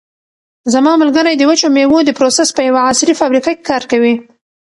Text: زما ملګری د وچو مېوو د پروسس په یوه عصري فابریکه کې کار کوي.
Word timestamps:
زما 0.73 0.93
ملګری 1.01 1.33
د 1.37 1.41
وچو 1.49 1.67
مېوو 1.75 1.99
د 2.05 2.09
پروسس 2.17 2.49
په 2.55 2.61
یوه 2.67 2.81
عصري 2.89 3.13
فابریکه 3.19 3.51
کې 3.55 3.65
کار 3.69 3.83
کوي. 3.91 4.13